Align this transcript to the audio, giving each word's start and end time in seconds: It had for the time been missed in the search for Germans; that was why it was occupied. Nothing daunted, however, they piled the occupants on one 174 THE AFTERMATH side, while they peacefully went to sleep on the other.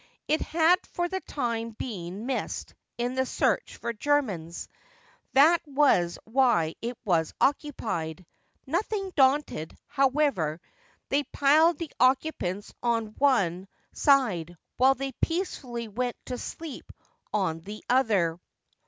It 0.27 0.41
had 0.41 0.79
for 0.93 1.07
the 1.07 1.19
time 1.19 1.73
been 1.77 2.25
missed 2.25 2.73
in 2.97 3.13
the 3.13 3.23
search 3.27 3.75
for 3.77 3.93
Germans; 3.93 4.67
that 5.33 5.61
was 5.67 6.17
why 6.25 6.73
it 6.81 6.97
was 7.05 7.35
occupied. 7.39 8.25
Nothing 8.65 9.13
daunted, 9.15 9.77
however, 9.85 10.59
they 11.09 11.21
piled 11.25 11.77
the 11.77 11.91
occupants 11.99 12.73
on 12.81 13.13
one 13.19 13.67
174 13.93 13.93
THE 13.93 13.93
AFTERMATH 13.93 13.93
side, 14.47 14.57
while 14.77 14.95
they 14.95 15.11
peacefully 15.21 15.87
went 15.87 16.15
to 16.25 16.37
sleep 16.39 16.91
on 17.31 17.59
the 17.61 17.83
other. 17.87 18.39